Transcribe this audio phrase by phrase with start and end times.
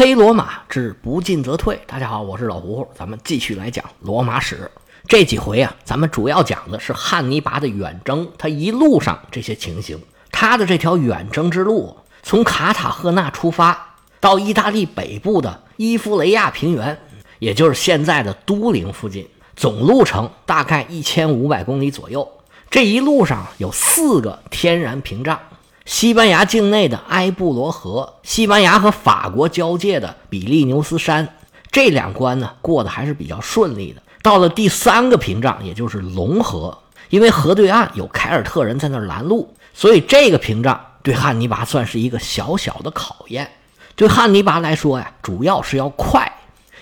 [0.00, 1.78] 黑罗马之不进则退。
[1.86, 4.70] 大家好，我是老胡胡，咱们继续来讲罗马史。
[5.06, 10.00] 这几回啊，咱们主要讲的是汉尼拔的远征，他一路上这些情形。
[10.32, 16.98] 他的这条远征之路，从卡塔赫纳出发，到意大利北部的伊夫雷亚平原，
[17.38, 22.26] 也就是现在的都灵附近，总路程大概一千五百公里左右。
[22.70, 25.38] 这一路上有四个天然屏障。
[25.90, 31.34] 西班牙境内的埃布罗河，西班牙和法国交界的比利牛斯山，
[31.72, 34.00] 这两关呢过得还是比较顺利的。
[34.22, 43.50] 到了第三个屏障，也就是龙河，因为河对岸有凯尔特人在那拦路，所以这个屏障对汉尼拔算是一个小小的考验。
[43.96, 46.32] 对汉尼拔来说呀，主要是要快，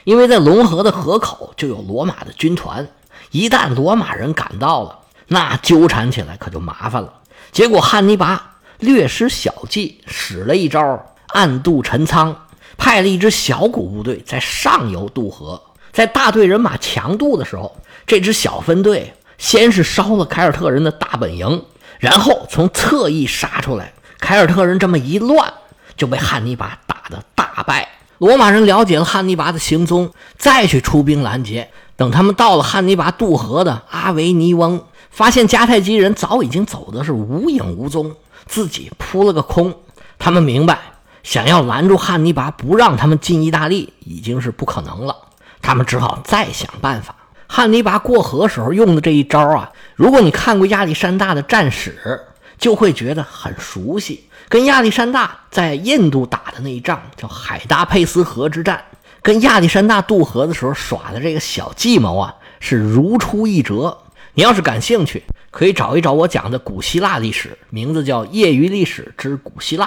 [0.05, 2.87] 因为在龙河的河口就有罗马的军团，
[3.31, 7.15] 一旦罗马人赶到了，那纠缠起来可就麻烦了。
[7.51, 8.45] 结果汉尼拔。
[8.79, 12.35] 略施小计，使了一招暗度陈仓，
[12.77, 15.61] 派了一支小股部队在上游渡河。
[15.93, 21.65] 在大队人马强渡的时候，这支小分队先是烧了凯尔特人的大本营，
[21.99, 23.93] 然后从侧翼杀出来。
[24.21, 25.53] 凯尔特人这么一乱，
[25.97, 27.89] 就被汉尼拔打得大败。
[28.19, 31.69] 罗马人了解了汉尼拔的行踪，再去出兵拦截。
[31.97, 38.15] 等他们到了汉尼拔渡河的阿维尼翁，发现迦太基人早已经走的是无影无踪。
[38.49, 39.73] 自己扑了个空，
[40.19, 40.79] 他们明白，
[41.23, 45.15] 想要拦住汉尼拔，不让他们进意大利，已经是不可能了。
[45.61, 47.15] 他们只好再想办法。
[47.47, 52.21] 汉尼拔过河时候用的这一招啊，如果你看过亚历山大的战史，
[52.59, 54.25] 就会觉得很熟悉。
[54.49, 58.83] 跟亚历山大在印度打的那一仗叫海达佩斯河之战，
[59.21, 63.99] 跟亚历山大渡河的时候耍的这个小计谋啊，是如出一辙。
[64.35, 65.25] 你要是感兴趣。
[65.59, 69.87] 可以找一找我讲的古希腊历史，名字叫《业余历史之古希腊》，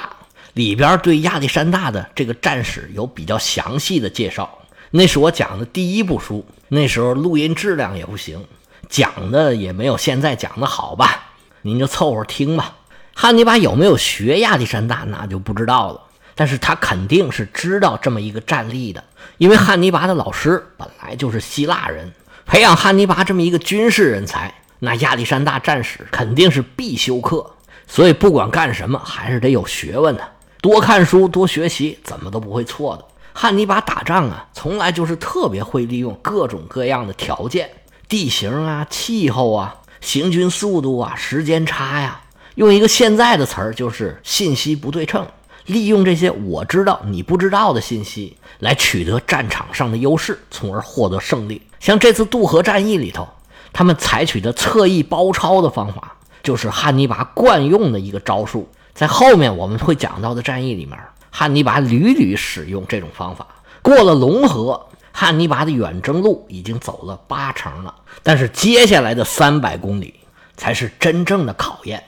[0.52, 4.60] 里边对亚历山大的这个战史有比较详细的介绍。
[4.90, 8.44] 那是我讲的第一部书，那时候录音质量也不行，
[8.90, 11.32] 讲的也没有现在讲的好吧？
[11.62, 12.76] 您就凑合听吧。
[13.14, 16.02] 汉尼拔有没有学亚历山大，那就不知道了。
[16.36, 19.02] 但是他肯定是知道这么一个战例的，
[19.38, 22.12] 因为汉尼拔的老师本来就是希腊人，
[22.46, 24.54] 培养汉尼拔这么一个军事人才。
[24.84, 27.52] 那亚历山大战史肯定是必修课，
[27.86, 30.28] 所以不管干什么还是得有学问的，
[30.60, 33.06] 多看书多学习，怎么都不会错的。
[33.32, 37.70] 汉尼拔打仗啊，从来就是特别会利用各种各样的条件、
[38.10, 42.20] 地形啊、气候啊、行军速度啊、时间差呀，
[42.56, 45.28] 用一个现在的词儿就是信息不对称，
[45.68, 51.62] 利用这些我知道你不知道的信息来取得战场上的优势，从而获得胜利。
[51.80, 53.28] 像这次渡河战役里头。
[53.74, 58.70] 他们采取的侧翼包抄的方法，就是汉尼拔惯用的一个招数。
[58.94, 61.00] 在后面我们会讲到的战役里面，
[61.30, 63.48] 汉尼拔屡屡使用这种方法。
[63.82, 70.14] 过了龙河，汉尼拔的远征路已经走了八成了，但是接下来的三百公里
[70.58, 72.04] 才是真正的考验。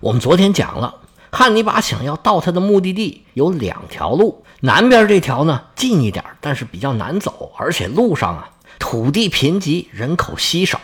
[0.00, 0.96] 我们昨天讲了，
[1.30, 10.80] 汉尼拔想要到他的目的地有两条路，南边这条呢近一点，但是比较难走，而且路上啊土地贫瘠，人口稀少。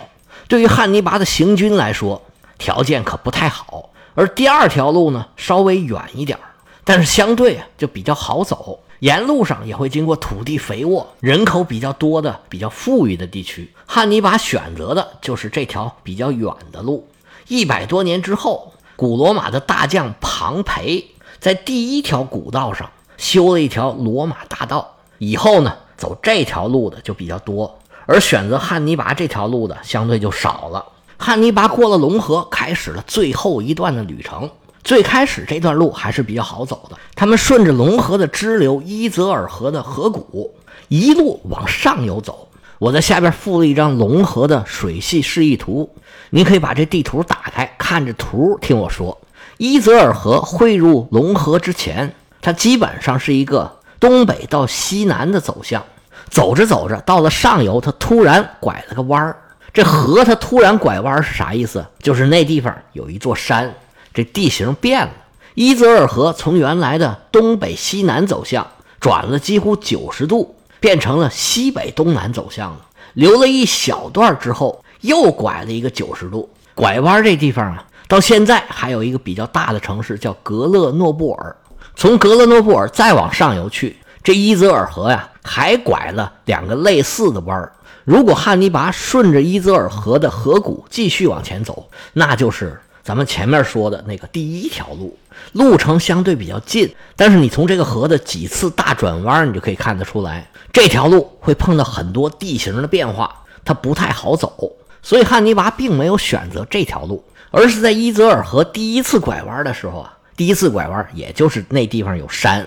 [0.51, 2.21] 对于汉尼拔的行军来说，
[2.59, 3.91] 条件可不太好。
[4.17, 6.37] 而第二条路呢，稍微远一点
[6.83, 8.81] 但是相对啊就比较好走。
[8.99, 13.73] 沿路上也会经过土地肥沃、人口比较多的、比较富裕的地区。
[13.87, 17.09] 汉尼拔选择的就是这条比较远的路。
[17.47, 24.97] 一百多年之后，古罗马的大将庞培在第一条古道上修了一条罗马大道。
[25.19, 27.79] 以后呢，走这条路的就比较多。
[28.11, 30.85] 而选择汉尼拔这条路的相对就少了。
[31.17, 34.51] 汉尼拔过了龙河，开始了最后一段的旅程。
[34.83, 40.53] 最开始这段路还是比较好走的，他们顺着龙河的支流伊泽尔河的河谷，
[40.89, 42.49] 一路往上游走。
[42.81, 45.89] 我在下边附了一张龙河的水系示意图，
[46.31, 49.17] 你可以把这地图打开，看着图听我说。
[49.59, 55.85] 伊泽尔河汇入龙河之前，它基本上是一个东北到西南的走向。
[56.31, 59.37] 走着走着，到了上游，他突然拐了个弯儿。
[59.73, 61.85] 这河它突然拐弯是啥意思？
[62.01, 63.73] 就是那地方有一座山，
[64.13, 65.13] 这地形变了。
[65.55, 68.67] 伊泽尔河从原来的东北西南走向，
[68.99, 72.87] 转了几乎九十度，变成了西北东南走向了。
[73.15, 76.49] 留了一小段之后，又拐了一个九十度。
[76.75, 81.57] 拐弯这地方啊，到现在还有一个比较大的城市叫格勒诺布尔。
[81.95, 83.97] 从格勒诺布尔再往上游去。
[84.23, 87.73] 这伊泽尔河呀，还拐了两个类似的弯儿。
[88.05, 95.17] 如果汉尼拔顺着伊泽尔河的河谷继续往前走，那就是咱们前面说的那个第一条路，
[95.53, 104.73] 路程相对比较近，但是你从这个河的几次大转弯，你就可以看得出来，这条路会碰到很多地形的变化，它不太好走。
[105.03, 112.67] 所以汉尼拔并没有选择这条路，而是在伊泽尔河第一次拐弯的时候啊，第一次拐弯，也就是那地方有山，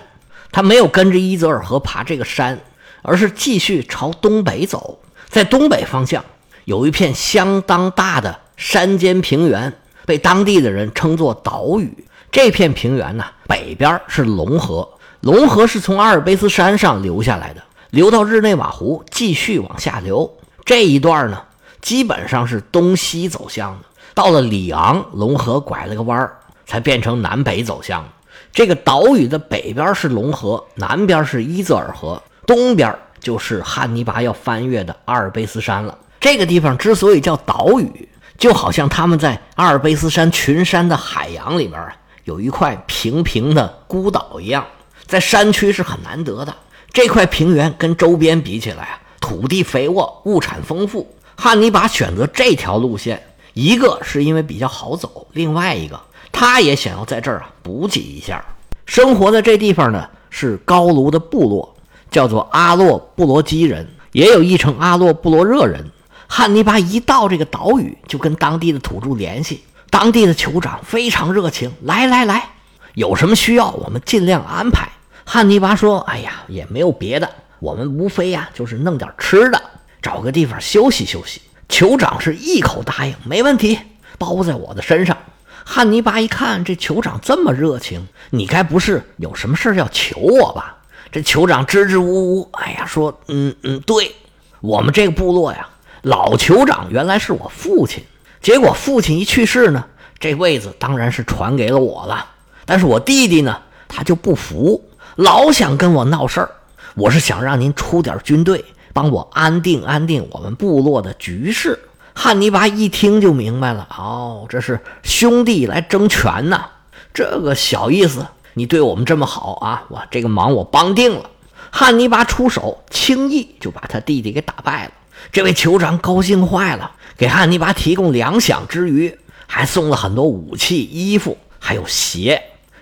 [0.54, 2.56] 他没有跟着伊泽尔河爬这个山，
[3.02, 6.24] 而是继续朝东北走，在东北方向
[6.64, 9.72] 有一片相当大的山间平原。
[10.06, 12.06] 被当地的人称作岛屿。
[12.30, 14.88] 这片平原呢，北边是龙河，
[15.22, 20.30] 龙河是从阿尔卑斯山上流下来的，流到日内瓦湖，继续往下流。
[20.64, 21.42] 这一段呢，
[21.80, 23.86] 基本上是东西走向的。
[24.14, 28.06] 到了里昂，龙河拐了个弯儿，才变成南北走向。
[28.54, 35.98] 这个岛屿的北边是龙河，南边是伊泽尔河，东边就是汉尼拔要翻越的阿尔卑斯山了。
[36.20, 38.08] 这个地方之所以叫岛屿。
[38.36, 44.66] 就好像他们在阿尔卑斯山群山的海洋里边啊，有一块平平的孤岛一样，
[45.06, 46.52] 在山区是很难得的。
[46.92, 51.14] 这块平原跟周边比起来啊，土地肥沃，物产丰富。
[51.36, 53.22] 汉尼拔选择这条路线，
[53.54, 58.44] 一个是因为比较好走，另外一个他也想要在这儿啊补给一下。
[58.84, 61.76] 生活在这地方呢是高卢的部落，
[62.10, 65.90] 叫做阿洛布罗基人，也有一称阿洛布罗热人。
[66.26, 69.62] 汉尼拔一到这个岛屿，就跟当地的土著联系。
[69.88, 72.50] 当地的酋长非常热情，来来来，
[72.94, 74.90] 有什么需要我们尽量安排。
[75.24, 77.30] 汉尼拔说：“哎呀，也没有别的，
[77.60, 79.62] 我们无非呀就是弄点吃的，
[80.02, 83.78] 找个地方休息休息。”酋长是一口答应，没问题，
[84.18, 85.16] 包在我的身上。
[85.64, 90.76] 汉尼拔一看这酋长这么热情，你该不是有什么事要求我吧？
[91.10, 94.14] 这酋长支支吾吾，哎呀，说：“嗯嗯，对
[94.60, 95.68] 我们这个部落呀。”
[96.02, 98.04] 老酋长原来是我父亲，
[98.42, 99.86] 结果父亲一去世呢，
[100.18, 102.26] 这位子当然是传给了我了。
[102.66, 106.50] 但是我弟弟呢，他就不服，老想跟我闹事儿。
[106.94, 108.64] 我是想让您出点军队，
[108.94, 111.78] 帮我安定安定我们部落的局势。
[112.14, 116.64] 汉尼拔一听就明白了，哦，这是兄弟来争权呐，
[117.12, 118.26] 这个小意思。
[118.54, 121.28] 你对我们这么好啊，我这个忙我帮定了。
[121.72, 124.92] 汉尼拔出手，轻易就把他弟弟给打败了。
[125.32, 129.18] 这位酋长高兴坏了，给汉尼拔提供粮饷之余，
[129.48, 132.40] 还送了很多武器、衣服，还有鞋。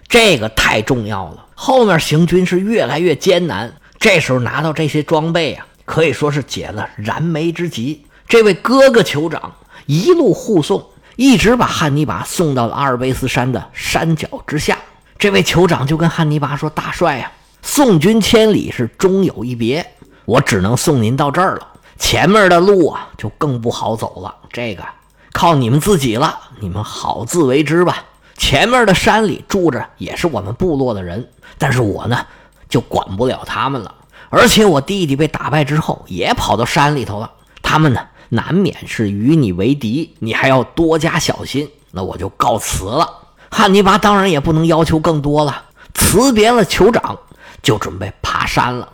[0.09, 1.47] 这个太重要了。
[1.55, 8.07] 后面行军是越来越艰难，这时候拿到这些装备啊，可以说是解了燃眉之急。
[8.27, 9.53] 这位哥哥酋长
[9.85, 10.83] 一路护送，
[11.17, 14.79] 一直把汉尼拔送到了阿尔卑斯山的山脚之下。
[15.19, 17.31] 这位酋长就跟汉尼拔说：“大帅呀，
[17.61, 19.87] 送君千里是终有一别，
[20.25, 21.69] 我只能送您到这儿了。”
[22.01, 24.35] 前面的路啊，就更不好走了。
[24.51, 24.83] 这个
[25.31, 28.03] 靠你们自己了，你们好自为之吧。
[28.39, 31.29] 前面的山里住着也是我们部落的人，
[31.59, 32.25] 但是我呢
[32.71, 33.95] 就管不了他们了。
[34.33, 37.31] 而且我弟弟被打败之后，也跑到山里头了。
[37.63, 38.01] 他们呢
[38.31, 41.69] 难免是与你为敌，你还要多加小心。
[41.91, 43.09] 那我就告辞了。
[43.51, 45.65] 汉尼拔当然也不能要求更多了，
[45.95, 47.19] 辞别了酋长，
[47.63, 48.89] 就准备爬山了。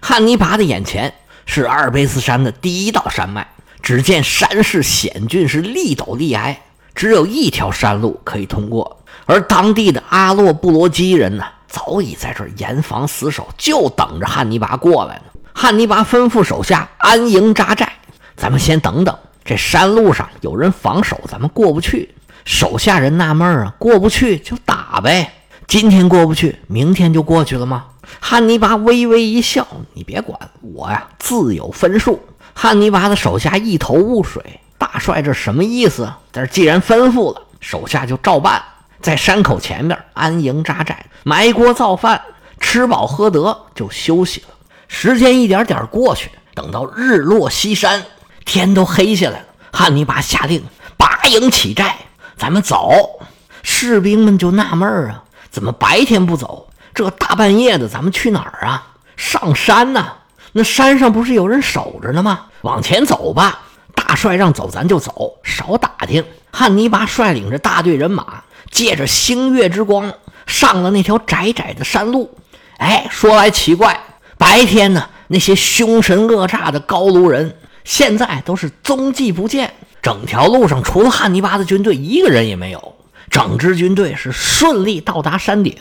[0.00, 1.14] 汉尼拔的眼前。
[1.46, 3.44] 是阿尔卑斯山的第一道山脉。
[3.82, 6.62] 只见山势险峻，是立陡立矮，
[6.94, 9.02] 只有一条山路可以通过。
[9.26, 15.22] 而当地的阿洛布罗基人呢，早已在这儿严防死守，就等着汉尼拔过来呢。
[15.54, 17.88] 汉尼拔吩咐手下安营扎寨，
[18.36, 19.16] 咱们先等等。
[19.44, 22.14] 这山路上有人防守，咱们过不去。
[22.44, 25.32] 手下人纳闷啊，过不去就打呗。
[25.66, 27.84] 今天过不去，明天就过去了吗？
[28.18, 32.20] 汉尼拔微微一笑：“你别管我呀，自有分数。”
[32.52, 34.42] 汉尼拔的手下一头雾水
[34.76, 38.60] ：“大帅这什么意思？”但是既然吩咐了，手下就照办，
[39.02, 42.20] 在山口前面安营扎寨，埋锅造饭，
[42.60, 44.48] 吃饱喝得就休息了。
[44.88, 48.04] 时间一点点过去，等到日落西山，
[48.44, 50.62] 天都黑下来了，汉尼拔下令
[50.96, 51.96] 拔营起寨，
[52.36, 53.20] 咱们走。
[53.62, 56.68] 士兵们就纳闷啊，怎么白天不走？
[56.92, 58.86] 这大半夜的，咱们去哪儿啊？
[59.16, 60.14] 上山呐！
[60.52, 62.46] 那山上不是有人守着呢吗？
[62.62, 63.60] 往前走吧，
[63.94, 66.24] 大帅让走咱就走，少打听。
[66.50, 70.12] 汉尼拔率领着大队人马，借着星月之光，
[70.46, 72.30] 上了那条窄窄的山路。
[72.78, 74.00] 哎，说来奇怪，
[74.38, 82.96] 白天呢，那些凶神恶煞的高卢人，现在都是踪迹不见，整条路上除了汉尼拔的军队，一个人也没有。
[83.30, 85.76] 整支军队是顺利到达山顶。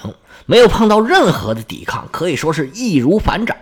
[0.45, 3.55] 没有碰到任何的抵抗，可以说是易如反掌。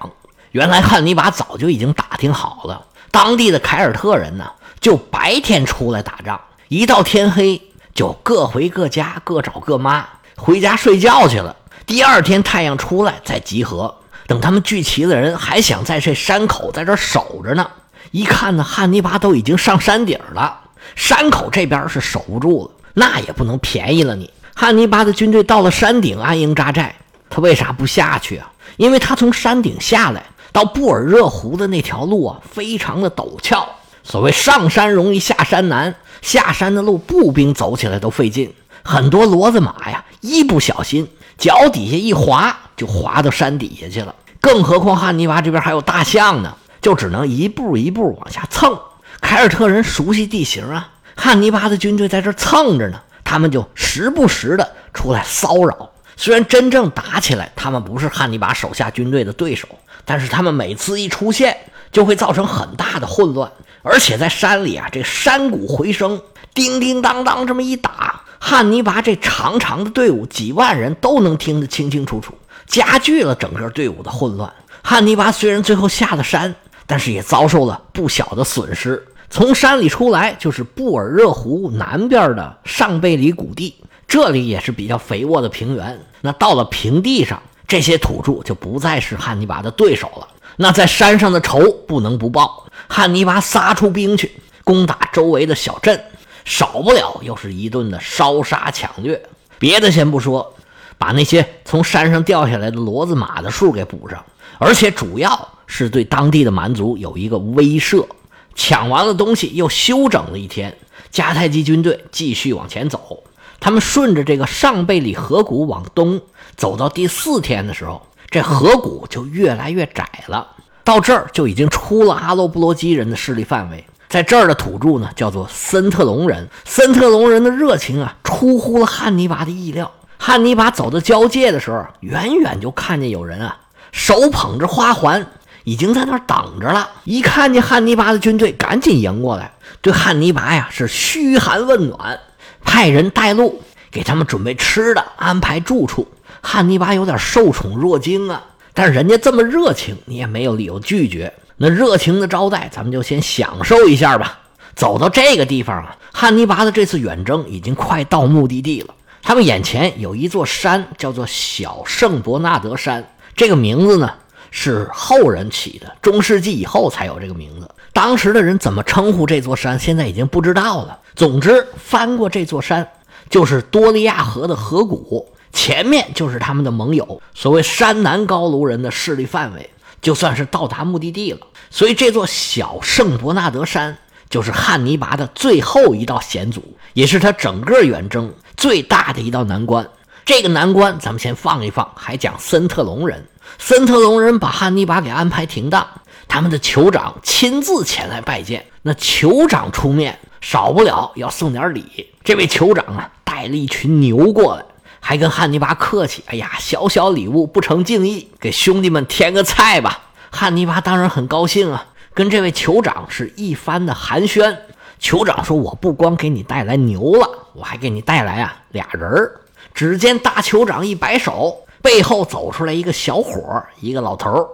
[0.51, 7.61] 原来汉尼拔早就已经打听好了，当地的凯尔特人呢，就白天出来打仗，一到天黑
[7.97, 11.55] 就各回各家，各找各妈，回家睡觉去了。
[11.87, 13.95] 第二天太阳出来再集合。
[14.27, 17.67] 等他们聚齐了人，还想在这山口在这守着呢。
[18.11, 20.59] 一看呢，汉尼拔都已经上山顶了，
[20.95, 24.31] 山口这边是守不住了，那也不能便宜了你。
[24.53, 26.93] 汉尼拔的军队到了山顶安营扎寨，
[27.31, 28.51] 他为啥不下去啊？
[28.75, 33.67] 因为他从山顶下来到布尔热湖的那条路啊，非常的陡峭。
[34.09, 42.57] 所谓上山容易下山难，下山的路步兵走起来都费劲，很多骡子马呀，一不小心脚底下一滑。
[42.77, 48.79] 就滑到山底下去了，更何况汉尼拔这边还有大象呢，就只能一步一步往下蹭。
[49.19, 55.89] 凯尔特人熟悉地形啊，汉尼拔的军队在这蹭着呢，他们就时不时的出来骚扰。
[56.15, 59.67] 虽然真正打起来，他们不是汉尼拔手下军队的对手，
[60.05, 61.57] 但是他们每次一出现，
[61.91, 63.51] 就会造成很大的混乱。
[63.89, 66.21] 而且在山里啊，这山谷回声，
[66.53, 72.33] 叮叮当当这么一打，汉尼拔这长长的队伍几万人都能听得清清楚楚。
[72.65, 74.51] 加剧了整个队伍的混乱。
[74.83, 76.53] 汉尼拔虽然最后下了山，
[76.85, 79.07] 但是也遭受了不小的损失。
[79.29, 83.75] 从山里出来就是布尔热湖南边的上贝里谷地，
[84.07, 85.99] 这里也是比较肥沃的平原。
[86.21, 90.27] 那到了平地上，这些土著就不再是汉尼拔的对手了。
[90.55, 92.65] 那在山上的仇不能不报。
[92.87, 94.31] 汉尼拔撒出兵去
[94.63, 96.03] 攻打周围的小镇，
[96.45, 99.21] 少不了又是一顿的烧杀抢掠。
[99.59, 100.53] 别的先不说。
[100.99, 104.25] 把那些从山上掉下来的骡子马的数给补上，
[104.57, 108.07] 而且主要是对当地的蛮族有一个威慑。
[108.55, 110.75] 抢完了东西，又休整了一天。
[111.13, 113.21] 迦太基军队继续往前走，
[113.59, 116.19] 他们顺着这个上贝里河谷往东
[116.55, 118.01] 走，到第四天的时候，
[118.31, 120.47] 这河谷就越来越窄了。
[120.87, 123.85] 到这儿就已经出了阿罗布罗基人的势力范围。
[124.07, 126.47] 在这儿的土著呢，叫做森特隆人。
[126.63, 129.91] 森特隆人的热情啊，出乎了汉尼拔的意料。
[130.17, 133.57] 汉尼拔走到交界的时候，远远就看见有人啊，
[133.91, 135.27] 手捧着花环，
[135.65, 136.89] 已经在那儿等着了。
[137.03, 139.51] 一看见汉尼拔的军队，赶紧迎过来，
[139.81, 142.17] 对汉尼拔呀是嘘寒问暖，
[142.63, 146.07] 派人带路，给他们准备吃的，安排住处。
[146.41, 148.41] 汉尼拔有点受宠若惊啊，
[148.77, 151.33] 但是人家这么热情，你也没有理由拒绝。
[151.55, 154.37] 那热情的招待，咱们就先享受一下吧。
[154.75, 158.93] 走到这个地方啊，汉尼拔的这次远征已经快到目的地了。
[159.23, 163.03] 他们眼前有一座山，叫做小圣伯纳德山。
[163.35, 164.13] 这个名字呢
[164.51, 167.67] 是后人起的，中世纪以后才有这个名字。
[167.93, 170.99] 当时的人怎么称呼这座山，现在已经不知道了。
[171.15, 172.87] 总之，翻过这座山
[173.27, 179.69] 就是多利亚河的河谷，前面就是他们的盟友，所谓山南高卢人的势力范围，
[180.01, 181.39] 就算是到达目的地了。
[181.69, 183.97] 所以，这座小圣伯纳德山
[184.29, 186.63] 就是汉尼拔的最后一道险阻，
[186.93, 188.33] 也是他整个远征。
[188.55, 189.87] 最大的一道难关，
[190.25, 193.27] 这个难关咱们先放一放，还讲森特隆人。
[193.59, 195.87] 森特隆人把汉尼拔给安排停当，
[196.27, 198.65] 他们的酋长亲自前来拜见。
[198.81, 202.07] 那酋长出面，少不了要送点礼。
[202.23, 204.65] 这位酋长啊，带了一群牛过来，
[204.99, 210.01] 还跟汉尼拔客气：“哎呀，小小礼物不成敬意，给兄弟们添个菜吧。”
[210.31, 214.57] 汉尼拔当然很高兴啊，跟这位酋长是一番的寒暄。
[214.99, 219.41] 酋长说：“我不光给你带来牛了，我还给你带来啊俩人儿。”
[219.73, 224.47] 只见大酋长一摆手，背后走出来一个小伙一个老头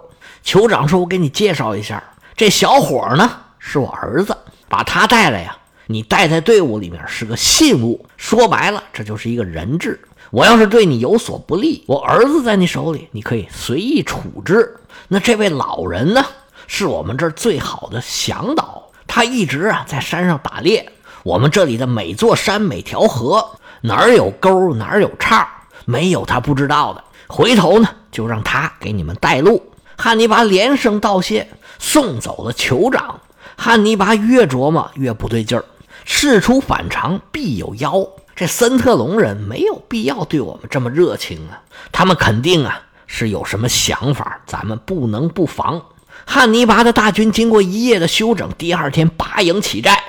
[0.44, 2.02] 酋长说：“我给你介绍一下，
[2.36, 4.36] 这小伙呢是我儿子，
[4.68, 5.56] 把他带来呀。
[5.86, 10.00] 你带在队伍里面是个信物，说白了这就是一个人质。
[10.34, 14.76] 我要是对你有所不利，我儿子在你手里，你可以随意处置。
[15.06, 16.24] 那这位老人呢，
[16.66, 20.90] 是我们这儿最好的向导。”他一直啊在山上打猎，
[21.22, 23.48] 我们这里的每座山每条河
[23.82, 25.48] 哪儿有沟哪儿有岔，
[25.84, 27.04] 没有他不知道的。
[27.28, 29.62] 回头呢就让他给你们带路。
[29.96, 31.48] 汉尼拔连声道谢，
[31.78, 33.20] 送走了酋长。
[33.56, 35.64] 汉尼拔越琢磨越不对劲儿，
[36.04, 38.04] 事出反常必有妖。
[38.36, 41.62] 这森特隆人没有必要对我们这么热情啊，
[41.92, 45.80] 他们肯定啊是有什么想法，咱们不能不防。
[46.26, 50.02] 汉尼拔的大军经过一夜的休整，第二天拔营起寨。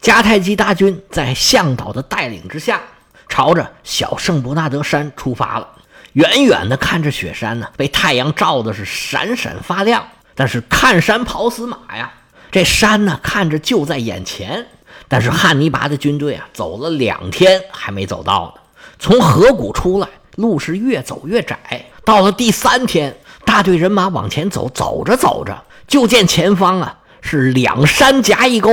[0.00, 2.80] 迦太基大军在向导的带领之下，
[3.28, 5.68] 朝着小圣伯纳德山出发了。
[6.12, 10.04] 远远的看着雪山呢，被太阳照的是闪闪发亮。
[10.34, 12.12] 但是看山跑死马呀，
[12.50, 14.66] 这山呢看着就在眼前。
[15.12, 18.62] 但是汉尼拔的军队啊，走了两天还没走到呢。
[18.98, 21.84] 从河谷出来，路是越走越窄。
[22.02, 23.14] 到了第三天。
[23.44, 28.70] 大队人马往前走，走着走着，就见前方啊是两山夹一沟，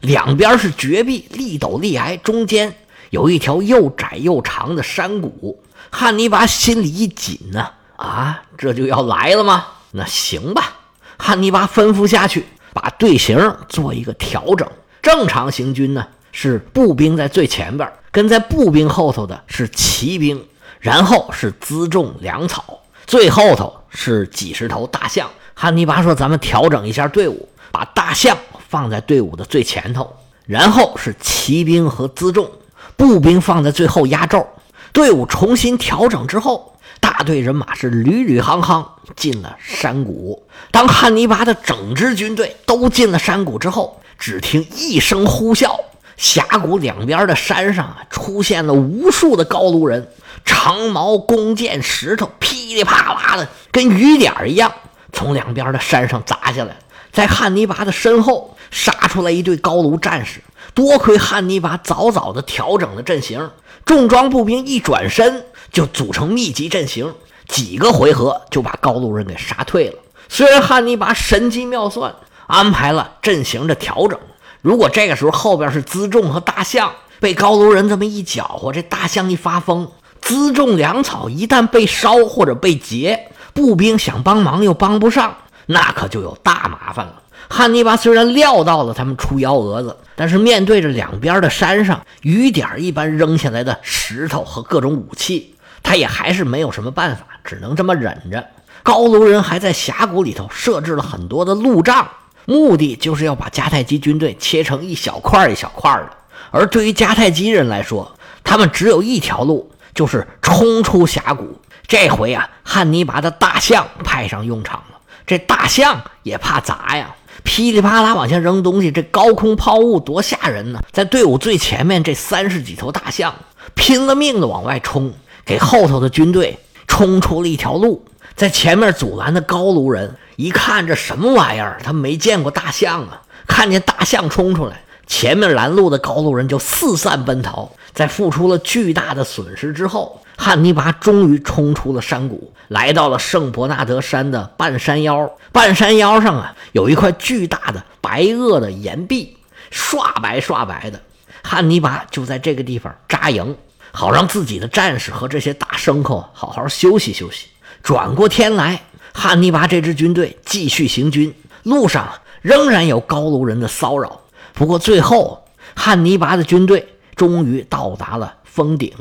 [0.00, 2.76] 两边是绝壁，立陡立崖，中间
[3.08, 5.62] 有一条又窄又长的山谷。
[5.88, 7.66] 汉尼拔心里一紧呢，
[7.96, 9.64] 啊，这就要来了吗？
[9.92, 10.74] 那行吧，
[11.16, 14.68] 汉尼拔吩咐下去，把队形做一个调整。
[15.00, 19.42] 正常行军呢，是步兵在最前边，跟在步兵后头的。
[19.46, 20.44] 是骑兵，
[20.80, 25.30] 然后是辎重粮草，最后头是几十头大象。
[25.54, 28.36] 汉尼拔说：“咱们调整一下队伍，把大象
[28.68, 29.44] 放在队伍的。
[29.44, 30.14] 最前头，
[30.46, 32.50] 然后是骑兵和辎重，
[32.96, 34.46] 步兵放在最后压轴。”
[34.92, 40.42] 队伍重新调整之后，大队人马是屡屡行行进了山谷。
[40.70, 41.54] 当汉尼拔的。
[41.54, 45.78] 整支军队都进了山谷之后，只听一声呼啸，
[46.16, 50.08] 峡谷两边的山上啊，出现了无数的高卢人，
[50.44, 54.72] 长矛、弓箭、石头噼里啪啦的，跟雨点一样，
[55.12, 56.76] 从两边的山上砸下来。
[57.12, 60.42] 在汉尼拔的身后杀出来一队高卢战士，
[60.74, 63.50] 多亏汉尼拔早早的调整了阵型。
[63.84, 67.14] 重装步兵一转身就组成密集阵型，
[67.46, 69.94] 几个回合就把高卢人给杀退了。
[70.28, 72.14] 虽然汉尼拔神机妙算
[72.48, 74.18] 安排了阵型的调整，
[74.62, 76.90] 如果这个时候后边是辎重和大象，
[77.20, 79.86] 被高卢人这么一搅和，这大象一发疯，
[80.22, 85.36] 辎重粮草一旦被烧或者被劫，步兵想帮忙又帮不上，
[85.66, 87.22] 那可就有大麻烦了。
[87.50, 98.46] 汉尼拔虽然料到了他们出幺蛾子，但是面对着两边的山上雨点一般扔下来的石头和各种武器，他也还是没有什么办法，只能这么忍着。
[98.82, 102.08] 高卢人还在峡谷里头设置了很多的路障，
[102.48, 106.10] 目的就是要把迦太基军队切成一小块一小块的。
[106.50, 108.10] 而对于迦太基人来说，
[108.42, 111.60] 他们只有一条路，就是冲出峡谷。
[111.86, 114.98] 这回啊，汉尼拔的大象派上用场了。
[115.26, 117.14] 这大象也怕砸呀。
[117.44, 120.80] 噼里啪啦往下扔东西，这高空抛物多吓人呢！
[120.90, 123.34] 在队伍最前面，这三十几头大象
[123.74, 125.12] 拼了命的往外冲，
[125.44, 128.02] 给后头的军队冲出了一条路。
[128.34, 133.22] 在前面阻拦的高卢人一看这什么玩意儿，他没见过大象啊！
[133.48, 137.68] 看见大象冲出来，前面拦路的高卢人就四散奔逃。
[137.92, 145.28] 在付出了巨大的损失之后，汉尼拔终于冲出了山谷，来到了圣伯纳德山的半山腰。
[145.50, 149.36] 半山腰上啊，有一块巨大的白垩的岩壁，
[149.72, 151.00] 刷白刷白的。
[151.42, 153.56] 汉尼拔就在这个地方扎营，
[153.90, 157.48] 好让自己的战士和这些大牲口好好休息休息。
[157.82, 164.20] 转过天来，汉尼拔这支军队继续行军，路上仍然有高卢人的骚扰。
[164.54, 165.44] 不过最后，
[165.74, 168.92] 汉尼拔的军队终于到达了峰顶。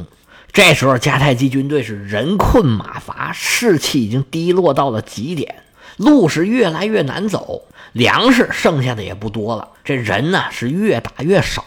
[0.52, 5.64] 这时候，迦太基军队是人困马乏，士气已经低落到了极点，
[5.98, 11.64] 路是越来越难走，粮食剩下的也不多了，这人呢是越打越少，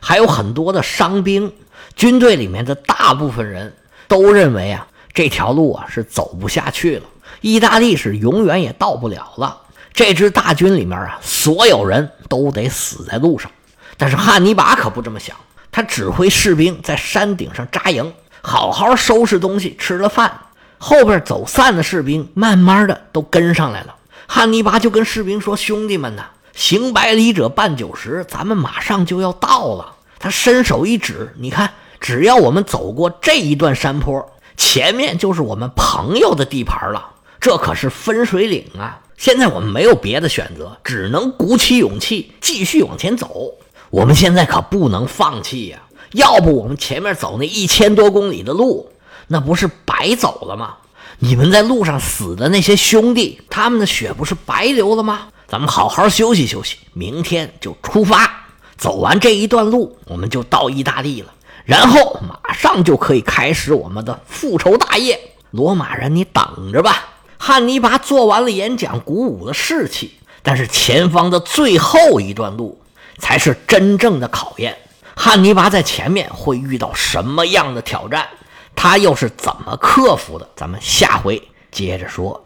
[0.00, 1.52] 还有很多的伤兵。
[1.94, 3.74] 军队里面的大部分人
[4.08, 7.02] 都认为啊，这条路啊是走不下去了，
[7.42, 9.58] 意大利是永远也到不了了。
[9.92, 13.50] 这支大军里面啊，所有人都得死在路上。
[13.98, 15.36] 但是汉尼拔可不这么想，
[15.70, 18.14] 他指挥士兵在山顶上扎营。
[18.40, 20.32] 好好收拾东西，吃了饭，
[20.78, 23.94] 后边走散的士兵慢慢的都跟上来了。
[24.26, 26.24] 汉尼拔就跟士兵说：“兄弟们呐，
[26.54, 37.10] 行百里者半九十，咱们马上就要到了。”他伸手一指：“你看，只要我们走过这一段山坡，前面就是我们朋友的地盘了。
[37.42, 39.00] 这可是分水岭啊！
[39.16, 43.54] 现在我们没有别的选择，只能鼓起勇气继续往前走。
[43.90, 45.82] 我们现在可不能放弃呀！”
[46.14, 48.92] 要不我们前面走那一千多公里的路，
[49.26, 50.76] 那不是白走了吗？
[51.18, 55.26] 你们在路上死的那些兄弟，他们的血不是白流了吗？
[55.48, 58.46] 咱们好好休息休息，明天就出发。
[58.76, 61.32] 走完这一段路，我们就到意大利了，
[61.64, 65.18] 然后马上就可以开始我们的复仇大业。
[65.50, 67.08] 罗马人，你等着吧！
[67.44, 72.80] 汉尼拔做完了演讲，鼓舞了士气，但是前方的最后一段路
[73.18, 74.78] 才是真正的考验。
[75.16, 78.28] 汉尼拔在前面会遇到什么样的挑战？
[78.76, 80.48] 他又是怎么克服的？
[80.54, 82.44] 咱们下回接着说。